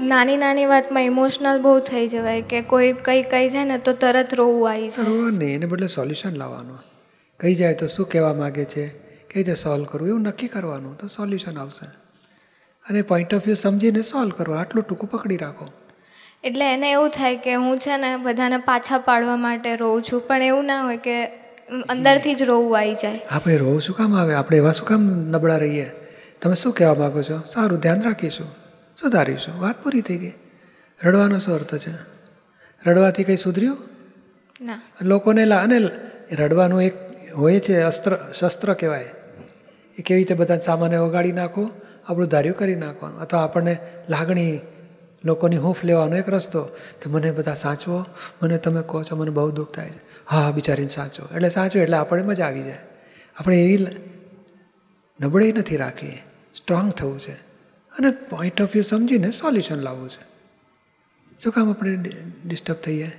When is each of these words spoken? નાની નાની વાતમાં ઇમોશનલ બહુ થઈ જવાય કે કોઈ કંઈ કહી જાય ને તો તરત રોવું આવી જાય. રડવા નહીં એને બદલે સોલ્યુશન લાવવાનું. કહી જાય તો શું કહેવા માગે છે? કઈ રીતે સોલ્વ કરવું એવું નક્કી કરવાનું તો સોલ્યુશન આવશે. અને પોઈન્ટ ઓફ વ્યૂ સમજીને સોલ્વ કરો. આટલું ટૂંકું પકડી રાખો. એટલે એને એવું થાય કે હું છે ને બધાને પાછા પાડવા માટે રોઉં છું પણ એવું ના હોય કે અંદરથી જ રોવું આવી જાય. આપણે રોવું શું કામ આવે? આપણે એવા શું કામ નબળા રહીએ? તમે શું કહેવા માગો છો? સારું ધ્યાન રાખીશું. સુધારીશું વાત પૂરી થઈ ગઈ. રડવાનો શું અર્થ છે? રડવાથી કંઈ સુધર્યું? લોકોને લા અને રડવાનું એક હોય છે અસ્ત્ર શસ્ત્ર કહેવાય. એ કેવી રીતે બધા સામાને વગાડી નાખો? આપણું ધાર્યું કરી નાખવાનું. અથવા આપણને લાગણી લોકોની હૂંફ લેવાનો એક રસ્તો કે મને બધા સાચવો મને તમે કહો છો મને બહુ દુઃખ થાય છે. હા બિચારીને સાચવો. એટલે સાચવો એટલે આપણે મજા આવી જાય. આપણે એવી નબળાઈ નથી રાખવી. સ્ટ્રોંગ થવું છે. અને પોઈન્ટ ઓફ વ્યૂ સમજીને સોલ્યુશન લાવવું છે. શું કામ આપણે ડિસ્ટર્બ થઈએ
નાની 0.00 0.36
નાની 0.36 0.66
વાતમાં 0.66 1.02
ઇમોશનલ 1.02 1.62
બહુ 1.62 1.80
થઈ 1.80 2.08
જવાય 2.08 2.42
કે 2.42 2.62
કોઈ 2.62 2.92
કંઈ 2.92 3.22
કહી 3.22 3.50
જાય 3.50 3.64
ને 3.64 3.78
તો 3.78 3.92
તરત 3.92 4.34
રોવું 4.34 4.70
આવી 4.70 4.88
જાય. 4.88 5.04
રડવા 5.04 5.30
નહીં 5.30 5.54
એને 5.54 5.66
બદલે 5.66 5.86
સોલ્યુશન 5.86 6.36
લાવવાનું. 6.36 6.78
કહી 7.40 7.54
જાય 7.54 7.74
તો 7.74 7.86
શું 7.86 8.08
કહેવા 8.08 8.34
માગે 8.34 8.64
છે? 8.64 8.88
કઈ 8.88 9.34
રીતે 9.36 9.54
સોલ્વ 9.54 9.84
કરવું 9.84 10.08
એવું 10.08 10.20
નક્કી 10.20 10.48
કરવાનું 10.48 10.98
તો 10.98 11.06
સોલ્યુશન 11.06 11.58
આવશે. 11.58 11.86
અને 12.90 13.02
પોઈન્ટ 13.02 13.34
ઓફ 13.34 13.44
વ્યૂ 13.44 13.54
સમજીને 13.54 14.02
સોલ્વ 14.02 14.30
કરો. 14.30 14.54
આટલું 14.54 14.84
ટૂંકું 14.84 15.10
પકડી 15.10 15.36
રાખો. 15.36 15.72
એટલે 16.44 16.74
એને 16.74 16.92
એવું 16.92 17.08
થાય 17.08 17.36
કે 17.36 17.54
હું 17.54 17.78
છે 17.78 17.96
ને 17.96 18.16
બધાને 18.16 18.56
પાછા 18.56 18.98
પાડવા 18.98 19.36
માટે 19.36 19.76
રોઉં 19.76 20.02
છું 20.02 20.20
પણ 20.20 20.42
એવું 20.42 20.64
ના 20.64 20.82
હોય 20.82 20.96
કે 20.96 21.26
અંદરથી 21.88 22.34
જ 22.34 22.42
રોવું 22.42 22.78
આવી 22.78 22.94
જાય. 22.94 23.20
આપણે 23.30 23.56
રોવું 23.56 23.80
શું 23.80 23.96
કામ 23.96 24.16
આવે? 24.16 24.34
આપણે 24.34 24.56
એવા 24.56 24.72
શું 24.72 24.88
કામ 24.88 25.00
નબળા 25.04 25.56
રહીએ? 25.56 25.90
તમે 26.42 26.54
શું 26.54 26.72
કહેવા 26.72 26.94
માગો 26.94 27.22
છો? 27.22 27.42
સારું 27.46 27.78
ધ્યાન 27.78 28.02
રાખીશું. 28.02 28.59
સુધારીશું 29.00 29.60
વાત 29.60 29.84
પૂરી 29.84 30.00
થઈ 30.00 30.16
ગઈ. 30.16 30.32
રડવાનો 31.04 31.38
શું 31.38 31.54
અર્થ 31.54 31.74
છે? 31.74 31.92
રડવાથી 32.86 33.24
કંઈ 33.24 33.36
સુધર્યું? 33.36 33.78
લોકોને 35.02 35.44
લા 35.44 35.56
અને 35.56 35.78
રડવાનું 36.32 36.82
એક 36.82 36.92
હોય 37.36 37.60
છે 37.60 37.80
અસ્ત્ર 37.80 38.18
શસ્ત્ર 38.40 38.74
કહેવાય. 38.74 39.10
એ 39.98 40.02
કેવી 40.02 40.20
રીતે 40.20 40.34
બધા 40.34 40.58
સામાને 40.58 40.96
વગાડી 40.96 41.32
નાખો? 41.32 41.70
આપણું 42.08 42.28
ધાર્યું 42.28 42.56
કરી 42.56 42.74
નાખવાનું. 42.74 43.20
અથવા 43.20 43.44
આપણને 43.44 43.78
લાગણી 44.08 44.60
લોકોની 45.24 45.56
હૂંફ 45.56 45.84
લેવાનો 45.84 46.16
એક 46.16 46.28
રસ્તો 46.28 46.62
કે 47.02 47.10
મને 47.10 47.30
બધા 47.30 47.54
સાચવો 47.54 48.06
મને 48.42 48.58
તમે 48.58 48.82
કહો 48.86 49.02
છો 49.02 49.16
મને 49.16 49.30
બહુ 49.30 49.50
દુઃખ 49.50 49.74
થાય 49.74 49.90
છે. 49.90 50.00
હા 50.26 50.50
બિચારીને 50.50 50.88
સાચવો. 50.88 51.26
એટલે 51.34 51.48
સાચવો 51.48 51.82
એટલે 51.82 51.96
આપણે 51.96 52.22
મજા 52.22 52.46
આવી 52.46 52.62
જાય. 52.62 52.78
આપણે 53.36 53.62
એવી 53.64 53.86
નબળાઈ 55.20 55.52
નથી 55.52 55.76
રાખવી. 55.76 56.18
સ્ટ્રોંગ 56.54 56.92
થવું 56.92 57.18
છે. 57.18 57.49
અને 58.00 58.10
પોઈન્ટ 58.10 58.62
ઓફ 58.62 58.72
વ્યૂ 58.72 58.82
સમજીને 58.82 59.30
સોલ્યુશન 59.30 59.80
લાવવું 59.86 60.08
છે. 60.08 60.22
શું 61.40 61.52
કામ 61.52 61.70
આપણે 61.70 61.96
ડિસ્ટર્બ 62.46 62.76
થઈએ 62.76 63.10